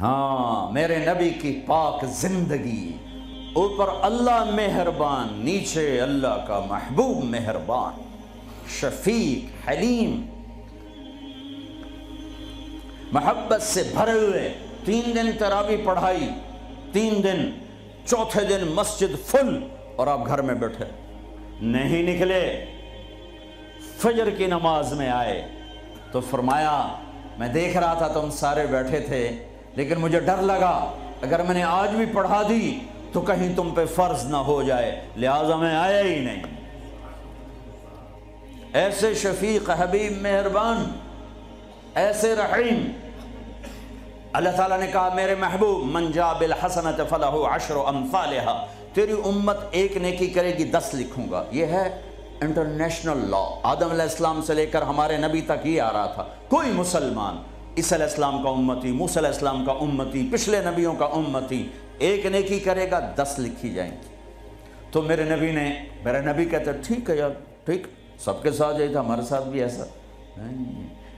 [0.00, 2.96] ہاں میرے نبی کی پاک زندگی۔
[3.52, 7.92] اوپر اللہ مہربان، نیچے اللہ کا محبوب مہربان۔
[8.68, 10.26] شفیق، حلیم۔
[13.12, 16.28] محبت سے بھرے ہوئے، تین دن تراوی پڑھائی،
[16.92, 17.50] تین دن،
[18.06, 20.84] چوتھے دن مسجد فل اور آپ گھر میں بیٹھے۔
[21.60, 22.64] نہیں نکلے۔
[23.96, 25.48] فجر کی نماز میں آئے۔
[26.12, 26.88] تو فرمایا،
[27.38, 30.90] میں دیکھ رہا تھا تم سارے بیٹھے تھے۔ لیکن مجھے ڈر لگا،
[31.22, 32.78] اگر میں نے آج بھی پڑھا دی
[33.12, 36.42] تو کہیں تم پہ فرض نہ ہو جائے، لہٰذا میں آیا ہی نہیں۔
[38.72, 40.84] ایسے شفیق، حبیب، مہربان،
[41.94, 42.92] ایسے رحیم۔
[44.32, 49.96] اللہ تعالیٰ نے کہا، میرے محبوب، من جا بالحسنت فلہ عشر امثالہا، تیری امت ایک
[49.96, 52.00] نیکی کرے گی، دس لکھوں گا۔ یہ ہے
[52.40, 56.24] انٹرنیشنل لا۔ آدم علیہ السلام سے لے کر ہمارے نبی تک یہ آ رہا تھا۔
[56.48, 57.36] کوئی مسلمان
[57.76, 62.26] اس علیہ السلام کا امتی، موسیٰ علیہ السلام کا امتی، پچھلے نبیوں کا امتی، ایک
[62.26, 64.16] نیکی کرے گا، دس لکھی جائیں گی۔
[64.90, 67.30] تو میرے نبی نے، میرے نبی کہتے ٹھیک ہے یار،
[67.64, 67.86] ٹھیک،
[68.18, 69.84] سب کے ساتھ یہی تھا ہمارے ساتھ بھی ایسا۔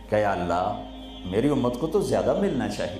[0.08, 0.82] کہ یا اللہ،
[1.24, 2.98] میری امت کو تو زیادہ ملنا چاہیے۔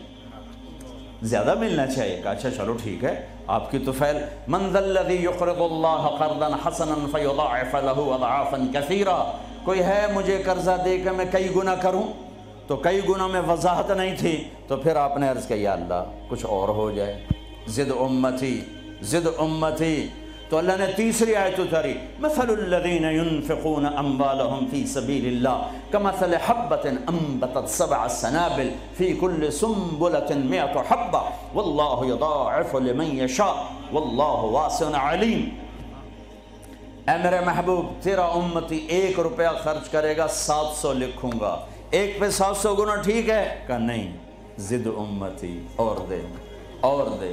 [1.22, 4.18] زیادہ ملنا چاہیے۔ کہ اچھا چلو ٹھیک ہے، آپ کی تو فعل۔
[4.48, 10.98] من الذی یقرض اللہ قرضا حسنا فیضاعف له اضعافا کثیرا۔ کوئی ہے مجھے قرضہ دے
[10.98, 12.23] کے میں کئی گنا کروں؟
[12.66, 16.04] تو کئی گنا میں وضاحت نہیں تھی، تو پھر آپ نے عرض کیا، یا اللہ،
[16.28, 17.24] کچھ اور ہو جائے۔
[17.66, 18.60] زد امتی
[19.02, 20.08] زد امتی۔
[20.48, 26.86] تو اللہ نے تیسری آیت اتاری، مثل الذین ينفقون اموالهم فی سبیل اللہ کمثل حبت
[26.86, 33.54] انبتت سبع سنابل فی کل سنبلت مئت حبہ۔ واللہ یضاعف لمن یشاء،
[33.92, 35.48] واللہ واسع علیم۔
[37.08, 42.20] اے میرے محبوب، تیرا امتی ایک روپیہ خرچ کرے گا، سات سو لکھوں گا۔ ایک
[42.20, 44.16] پہ سات سو گنا ٹھیک ہے؟ کہ نہیں،
[44.58, 46.20] زد امتی، اور دے
[46.80, 47.32] اور دے۔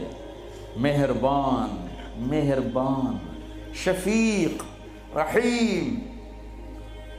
[0.76, 3.18] مہربان مہربان،
[3.74, 4.64] شفیق،
[5.18, 5.96] رحیم۔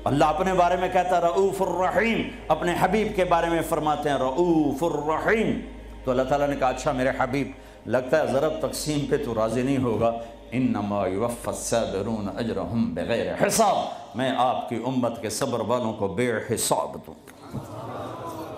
[0.04, 4.16] اللہ اپنے بارے میں کہتا ہے رعوف الرحیم۔ اپنے حبیب کے بارے میں فرماتے ہیں
[4.16, 5.60] رعوف الرحیم۔
[6.04, 7.50] تو اللہ تعالیٰ نے کہا اچھا میرے حبیب،
[7.86, 10.18] لگتا ہے ضرب تقسیم پہ تو راضی نہیں ہوگا۔
[10.52, 13.76] انما یوفى الصابرون اجرهم بغیر حساب۔
[14.14, 17.14] میں آپ کی امت کے صبر والوں کو بے حساب دوں۔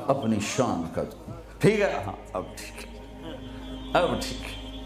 [0.09, 3.01] اپنی شان کا دوں۔ ٹھیک ہے؟ ہاں اب ٹھیک ہے۔
[3.93, 4.81] اب ٹھیک ہے۔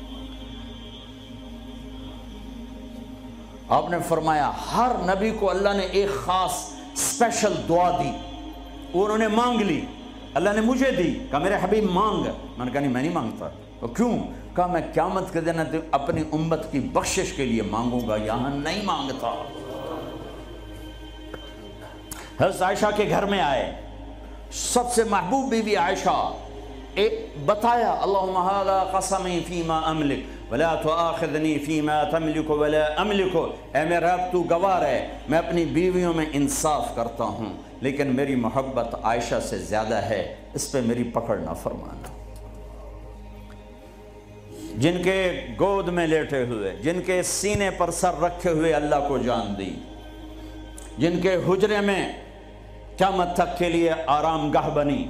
[3.68, 8.10] آپ نے فرمایا، ہر نبی کو اللہ نے ایک خاص اسپیشل دعا دی۔
[8.94, 9.80] انہوں نے مانگ لی۔
[10.34, 12.22] اللہ نے مجھے دی۔ کہا، میرے حبیب، مانگ۔
[12.56, 13.48] میں نے کہا، نہیں، میں نہیں مانگتا۔
[13.80, 14.18] تو کیوں؟
[14.58, 15.60] کہا میں قیامت کے دن
[15.90, 19.44] اپنی امت کی بخشش کے لیے مانگوں گا، یہاں نہیں مانگتا۔
[22.40, 23.72] حضرت عائشہ کے گھر میں آئے۔
[24.52, 26.32] سب سے محبوب بی بی عائشہ،
[26.94, 33.36] ایک بتایا، اللہم هذا قسمی فیما املک، ولا تؤاخذنی فیما تملک، ولا املک.
[33.76, 38.34] اے میرا رب، تو گوار ہے، میں اپنی بیویوں میں انصاف کرتا ہوں، لیکن میری
[38.34, 42.17] محبت عائشہ سے زیادہ ہے، اس پہ میری پکڑ نہ فرمانا
[44.78, 49.18] جن کے گود میں لیٹے ہوئے، جن کے سینے پر سر رکھے ہوئے اللہ کو
[49.18, 49.70] جان دی،
[50.98, 52.02] جن کے حجرے میں
[52.98, 55.04] قیامت تک کے لیے آرام گاہ بنی،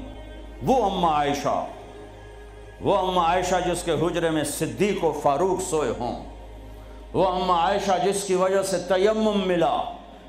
[0.66, 1.64] وہ اماں عائشہ،
[2.80, 6.24] وہ اماں عائشہ جس کے حجرے میں صدیق و فاروق سوئے ہوں،
[7.12, 9.76] وہ اماں عائشہ جس کی وجہ سے تیمم ملا،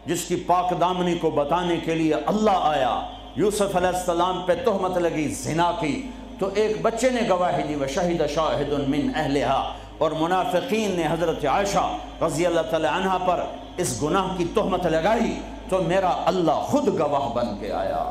[0.06, 3.00] جس کی پاک دامنی کو بتانے کے لیے اللہ آیا،
[3.36, 6.02] یوسف علیہ السلام پہ تہمت لگی، زنا کی
[6.40, 11.86] تو ایک بچے نے گواہی دی وشہد شاہد من اہلہا اور منافقین نے حضرت عائشہ
[12.22, 13.40] رضی اللہ تعالی عنہ پر
[13.78, 15.40] اس گناہ کی تہمت لگائی
[15.70, 18.04] تو میرا اللہ خود گواہ بن کے آیا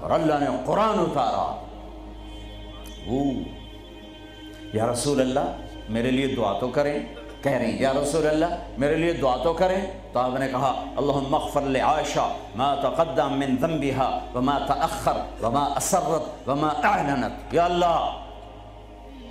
[0.00, 1.46] اور اللہ نے قرآن اتارا۔
[3.06, 3.24] وہ
[4.72, 5.46] یا رسول اللہ،
[5.88, 6.98] میرے لیے دعا تو کریں۔
[7.42, 8.46] کہہ رہی ہیں، یا رسول اللہ،
[8.78, 13.56] میرے لیے دعا تو کریں؟ تو آپ نے کہا، اللہم اغفر لعائشہ ما تقدم من
[13.60, 17.54] ذنبها وما تأخر وما اسرت وما اعلنت.
[17.54, 18.24] یا اللہ،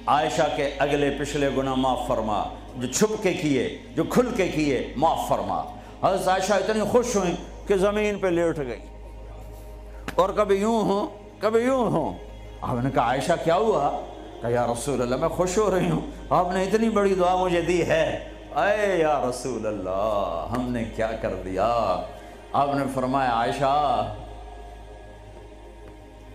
[0.08, 2.44] عائشہ کے اگلے پچھلے گناہ معاف فرما،
[2.76, 5.64] جو چھپ کے کیے، جو کھل کے کیے، معاف فرما۔
[6.04, 7.36] حضرت عائشہ اتنی خوش ہوئیں
[7.68, 8.80] کہ زمین پہ لیٹ گئی۔
[10.16, 11.08] اور کبھی یوں ہوں،
[11.40, 12.14] کبھی یوں ہوں۔
[12.62, 14.00] آپ نے کہا، عائشہ، کیا ہوا؟
[14.42, 17.62] کہ یا رسول اللہ، میں خوش ہو رہی ہوں۔ آپ نے اتنی بڑی دعا مجھے
[17.62, 22.02] دی ہے۔ اے یا رسول اللہ، ہم نے کیا کر دیا؟
[22.54, 24.14] آپ نے فرمایا، عائشہ،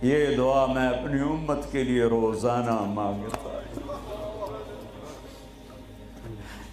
[0.03, 3.61] یہ دعا میں اپنی امت کے لیے روزانہ مانگتا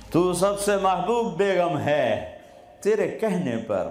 [0.10, 2.38] تو سب سے محبوب بیگم ہے
[2.82, 3.88] تیرے کہنے پر۔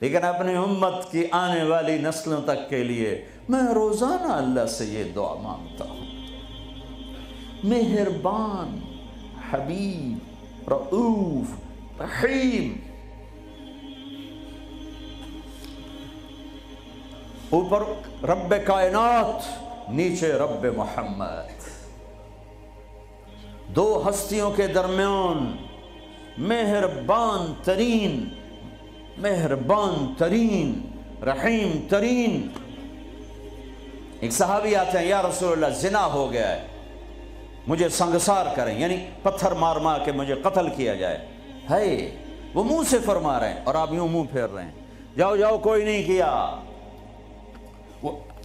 [0.00, 5.04] لیکن اپنی امت کی آنے والی نسلوں تک کے لیے میں روزانہ اللہ سے یہ
[5.04, 6.09] دعا مانگتا ہوں۔
[7.64, 8.80] مہربان،
[9.50, 10.18] حبیب
[10.70, 11.60] رعوف
[12.00, 12.74] رحیم۔
[17.50, 17.82] اوپر
[18.24, 19.60] رب کائنات،
[19.90, 21.70] نیچے رب محمد۔
[23.68, 25.56] دو ہستیوں کے درمیان
[26.38, 28.28] مہربان ترین
[29.18, 30.80] مہربان ترین،
[31.24, 32.48] رحیم ترین۔
[34.20, 36.69] ایک صحابی آتے ہیں، یا رسول اللہ، زنا ہو گیا ہے۔
[37.66, 41.26] مجھے سنگسار کریں یعنی پتھر مار مار کے مجھے قتل کیا جائے۔
[41.70, 42.10] ہے،
[42.54, 44.70] وہ منہ سے فرما رہے ہیں اور آپ یوں منہ پھیر رہے ہیں۔
[45.16, 46.56] جاؤ جاؤ، کوئی نہیں کیا۔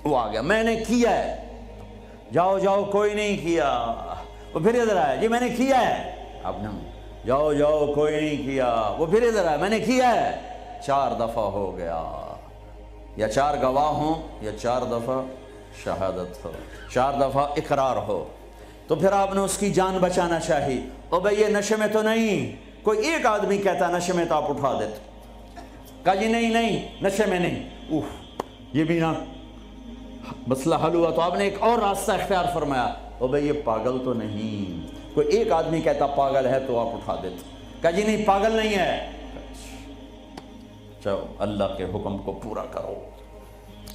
[0.03, 1.61] وہ آ گیا۔ میں نے کیا ہے۔
[2.33, 3.87] جاؤ جاؤ، کوئی نہیں کیا۔
[4.53, 6.69] وہ پھر ادھر آیا۔ جی میں نے کیا ہے۔ اب نہ۔
[7.25, 10.39] جاؤ جاؤ، کوئی نہیں کیا۔ وہ پھر ادھر آیا۔ میں نے کیا ہے۔
[10.85, 12.03] چار دفعہ ہو گیا۔
[13.15, 15.21] یا چار گواہ ہوں یا چار دفعہ
[15.83, 16.51] شہادت ہو۔
[16.93, 18.25] چار دفعہ اقرار ہو۔
[18.87, 22.01] تو پھر آپ نے اس کی جان بچانا چاہی۔ او بھئی یہ نشے میں تو
[22.01, 22.55] نہیں۔
[22.85, 24.97] کوئی ایک آدمی کہتا نشے میں تو آپ اٹھا دیتے۔
[26.03, 28.01] کہا جی نہیں نہیں، نشے میں نہیں۔ اوہ
[28.73, 29.05] یہ بھی نہ۔
[30.47, 34.03] مسئلہ حل ہوا تو آپ نے ایک اور راستہ اختیار فرمایا۔ او بھئی یہ پاگل
[34.05, 38.25] تو نہیں۔ کوئی ایک آدمی کہتا پاگل ہے تو آپ اٹھا دیتے۔ کہا جی نہیں،
[38.25, 39.09] پاگل نہیں ہے۔
[41.03, 42.93] چلو، اللہ کے حکم کو پورا کرو۔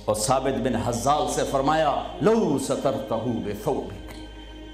[0.05, 4.00] اور ثابت بن حزال سے فرمایا، لو سترتہو بثوبک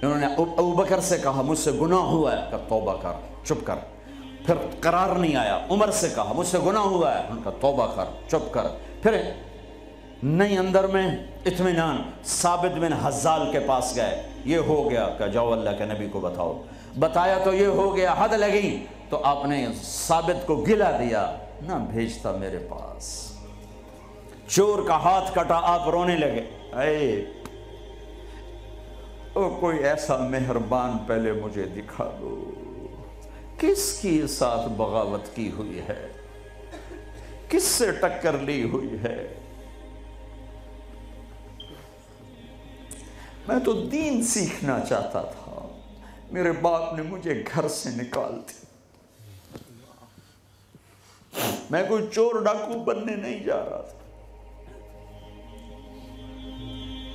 [0.06, 3.12] انہوں نے ابو بکر سے کہا، مجھ سے گناہ ہوا ہے۔ کہ توبہ کر،
[3.44, 3.74] چپ کر۔
[4.46, 7.86] پھر قرار نہیں آیا۔ عمر سے کہا، مجھ سے گناہ ہوا ہے۔ ان کا توبہ
[7.86, 8.66] کر، چپ کر۔
[9.02, 9.30] پھر
[10.22, 15.52] نہیں، اندر میں اطمینان، ثابت بن حزال کے پاس گئے۔ یہ ہو گیا کہ جاؤ
[15.52, 16.62] اللہ کے نبی کو بتاؤ۔
[16.98, 21.72] بتایا تو یہ ہو گیا، حد لگی۔ تو آپ نے ثابت کو گلا دیا۔ نہ
[21.90, 23.32] بھیجتا میرے پاس۔
[24.48, 26.44] چور کا ہاتھ کٹا، آپ رونے لگے۔
[26.82, 27.24] اے
[29.36, 32.50] او کوئی ایسا مہربان پہلے مجھے دکھا دو۔
[33.58, 36.12] کس کی ساتھ بغاوت کی ہوئی ہے؟
[37.48, 39.34] کس سے ٹکر لی ہوئی ہے؟
[43.48, 45.68] میں تو دین سیکھنا چاہتا تھا۔
[46.32, 48.66] میرے باپ نے مجھے گھر سے نکال دی
[51.70, 54.05] میں کوئی چور ڈاکو بننے نہیں جا رہا تھا۔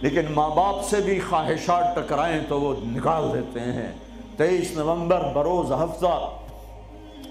[0.02, 3.92] لیکن ماں باپ سے بھی خواہشات ٹکرائیں تو وہ نکال دیتے ہیں۔
[4.38, 6.30] تیئیس نومبر بروز ہفتہ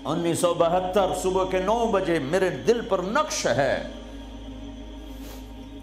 [0.05, 3.82] انیس سو بہتر صبح کے نو بجے میرے دل پر نقش ہے۔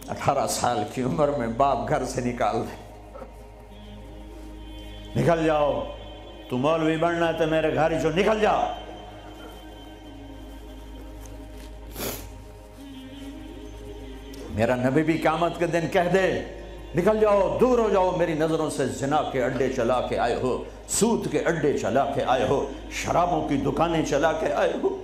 [0.08, 2.76] اٹھارہ سال کی عمر میں باپ گھر سے نکال دے۔
[5.22, 5.84] نکل جاؤ
[6.50, 8.64] تو مولوی بننا ہے تو میرے گھر جو نکل جاؤ۔
[14.50, 16.57] میرا نبی بھی قیامت کے دن کہہ دے۔
[16.98, 20.64] نکل جاؤ، دور ہو جاؤ، میری نظروں سے زنا کے اڈے چلا کے آئے ہو
[20.88, 25.04] سود کے اڈے چلا کے آئے ہو، شرابوں کی دکانیں چلا کے آئے ہو،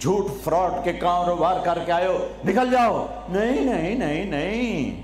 [0.00, 5.02] جھوٹ فراڈ کے کاروبار کر کے آئے ہو، نکل جاؤ۔ نہیں نہیں نہیں نہیں۔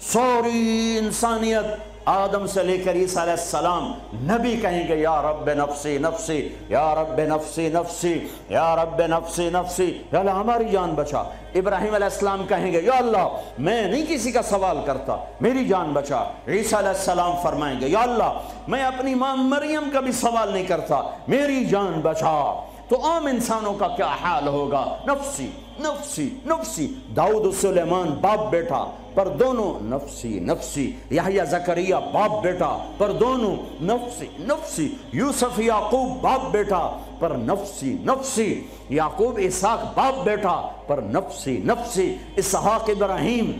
[0.00, 5.98] سوری انسانیت۔ آدم سے لے کر عیسیٰ علیہ السلام نبی کہیں گے، یا رب نفسی
[5.98, 11.22] نفسی، یا رب نفسی نفسی، یا رب نفسی نفسی۔ یا اللہ، ہماری جان بچا۔
[11.54, 15.92] ابراہیم علیہ السلام کہیں گے، یا اللہ، میں نہیں کسی کا سوال کرتا، میری جان
[15.92, 18.38] بچا۔ عیسیٰ علیہ السلام فرمائیں گے، یا اللہ،
[18.68, 23.74] میں اپنی ماں مریم کا بھی سوال نہیں کرتا، میری جان بچا۔ تو عام انسانوں
[23.74, 30.92] کا کیا حال ہوگا؟ نفسی نفسی نفسی۔ داؤد سلیمان باپ بیٹا پر دونوں نفسی نفسی،
[31.10, 36.88] یحییٰ زکریہ باپ بیٹا، پر دونوں نفسی نفسی، یوسف، یعقوب، باپ بیٹا،
[37.18, 43.52] پر نفسی نفسی، یعقوب، اسحاق، باپ بیٹا، پر نفسی نفسی، اسحاق ابراہیم،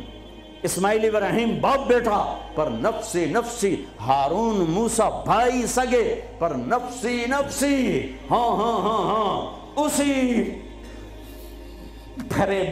[0.63, 2.23] اسماعیل ابراہیم، باپ بیٹا،
[2.55, 6.05] پر نفسی نفسی، ہارون، موسیٰ، بھائی سگے،
[6.39, 10.43] پر نفسی نفسی ہاں ہاں ہاں ہاں اسی
[12.29, 12.63] بھرے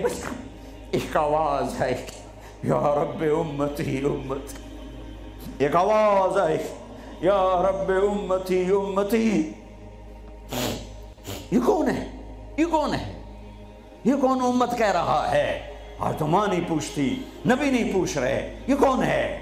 [0.90, 1.92] ایک آواز ہے
[2.62, 4.56] یا رب امتی امتی
[5.58, 6.56] ایک آواز آئی
[7.20, 9.52] یا رب امتی امتی
[11.50, 12.10] یہ کون ہے؟
[12.56, 13.22] یہ کون ہے؟
[14.04, 18.58] یہ کون امت کہہ رہا ہے؟ اور تو ماں نہیں پوچھتی، نبی نہیں پوچھ رہے،
[18.66, 19.38] یہ کون ہے؟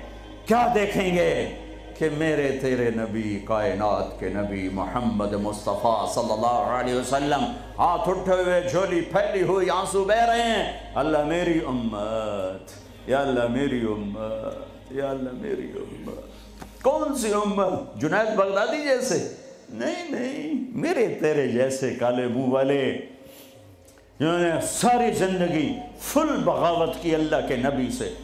[0.47, 1.55] کیا دیکھیں گے؟
[1.99, 7.45] کہ میرے تیرے نبی، کائنات کے نبی محمد مصطفیٰ صلی اللہ علیہ وسلم
[7.79, 13.47] ہاتھ اٹھے ہوئے، جھولی پھیلی ہوئی، آنسو بہ رہے ہیں۔ اللہ میری امت یا اللہ
[13.49, 19.35] میری امت، یا اللہ میری امت۔ کون سی امت؟ جنید بغدادی جیسے۔
[19.71, 22.99] نہیں نہیں، میرے تیرے جیسے کالے منہ والے۔
[24.21, 28.15] جنہوں نے ساری زندگی فل بغاوت کی اللہ کے نبی سے۔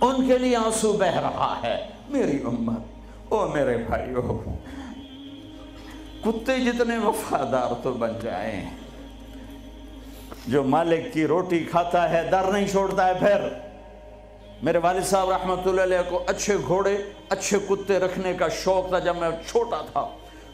[0.00, 2.80] ان کے لیے آنسو بہ رہا ہے، میری امت۔
[3.28, 4.44] او میرے بھائیو،
[6.24, 8.79] کتے جتنے وفادار تو بن جائیں۔
[10.46, 13.48] جو مالک کی روٹی کھاتا ہے، در نہیں چھوڑتا ہے، پھر۔
[14.62, 16.96] میرے والد صاحب رحمۃ اللہ علیہ کو اچھے گھوڑے،
[17.28, 20.08] اچھے کتے رکھنے کا شوق تھا جب میں چھوٹا تھا۔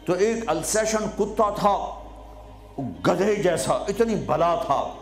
[0.05, 2.01] تو ایک السیشن کتا تھا،
[3.07, 4.95] گدھے جیسا، اتنی بلا تھا۔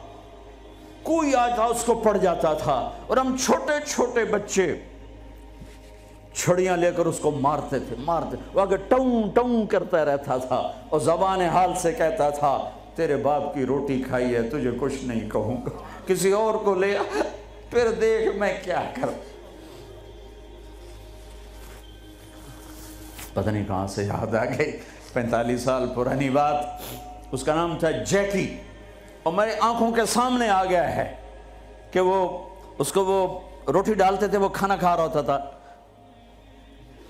[1.03, 4.77] کوئی آتا اس کو پڑ جاتا تھا۔ اور ہم چھوٹے چھوٹے بچے
[6.35, 10.73] چھڑیاں لے کر اس کو مارتے تھے، مارتے۔ وہ آگے ٹون ٹون کرتا رہتا تھا۔
[10.89, 15.31] اور زبان حال سے کہتا تھا تیرے باپ کی روٹی کھائی ہے، تجھے کچھ نہیں
[15.31, 15.69] کہوں گا۔
[16.07, 16.99] کسی اور کو لے
[17.71, 19.09] پھر دیکھ میں کیا کر
[23.35, 24.79] پتہ نہیں کہاں سے یاد آ گئی،
[25.13, 26.65] پینتالیس سال پرانی بات۔
[27.33, 28.57] اس کا نام تھا جیکی۔
[29.23, 31.15] اور میرے آنکھوں کے سامنے آ گیا ہے
[31.91, 32.39] کہ وہ،
[32.79, 35.39] اس کو وہ روٹی ڈالتے تھے، وہ کھانا کھا رہا ہوتا تھا۔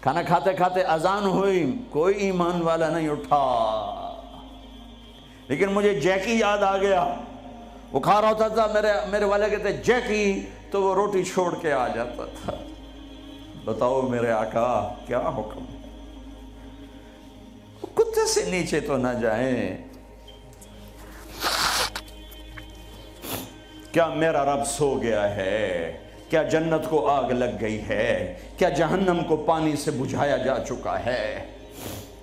[0.01, 3.84] کھانا کھاتے کھاتے اذان ہوئی، کوئی ایمان والا نہیں اٹھا۔
[5.49, 7.15] لیکن مجھے جیکی یاد آ گیا۔
[7.93, 11.73] وہ کھا رہا ہوتا تھا، میرے میرے والے کہتے، جیکی؟ تو وہ روٹی چھوڑ کے
[11.73, 12.53] آ جاتا تھا۔
[13.65, 15.65] بتاؤ میرے آقا، کیا حکم؟
[17.95, 19.77] کتے سے نیچے تو نہ جائیں۔
[23.93, 25.99] کیا میرا رب سو گیا ہے؟
[26.31, 31.05] کیا جنت کو آگ لگ گئی ہے؟ کیا جہنم کو پانی سے بجھایا جا چکا
[31.07, 31.47] ہے؟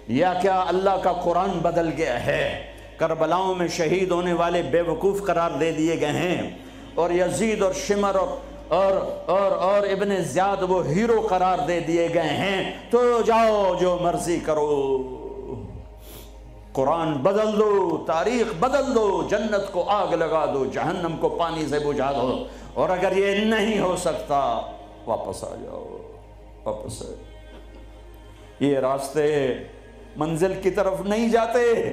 [0.07, 2.70] یا کیا اللہ کا قرآن بدل گیا ہے؟
[3.01, 6.58] کربلاؤں میں شہید ہونے والے بے وقوف قرار دے دیے گئے ہیں۔
[6.96, 8.27] اور یزید اور شمر اور
[8.67, 8.93] اور
[9.25, 14.39] اور اور ابن زیاد وہ ہیرو قرار دے دیے گئے ہیں۔ تو جاؤ جو مرضی
[14.46, 15.03] کرو۔
[16.74, 21.79] قرآن بدل دو، تاریخ بدل دو، جنت کو آگ لگا دو، جہنم کو پانی سے
[21.79, 22.43] بجھا دو۔
[22.74, 24.72] اور اگر یہ نہیں ہو سکتا،
[25.05, 25.98] واپس آ جاؤ،
[26.63, 27.15] واپس آ جاؤ۔
[28.60, 29.53] یہ راستے
[30.15, 31.91] منزل کی طرف نہیں جاتے۔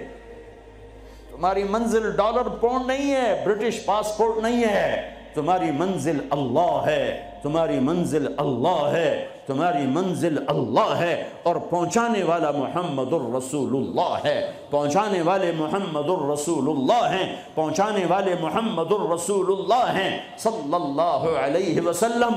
[1.39, 7.81] تمہاری منزل ڈالر پونڈ نہیں ہے، برٹش پاسپورٹ نہیں ہے۔ تمہاری منزل اللہ ہے، تمہاری
[7.81, 15.23] منزل اللہ ہے، تمہاری منزل اللہ ہے۔ اور پہنچانے والا محمد الرسول اللہ ہے۔ پہنچانے
[15.23, 22.33] والے محمد الرسول اللہ ہیں۔ پہنچانے والے محمد الرسول اللہ ہیں۔ صلی اللہ علیہ وسلم۔